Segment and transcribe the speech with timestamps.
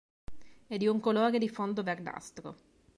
[0.65, 2.55] È di un colore di fondo verdastro.